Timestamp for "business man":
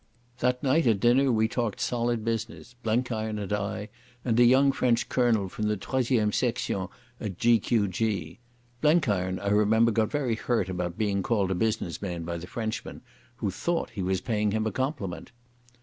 11.53-12.23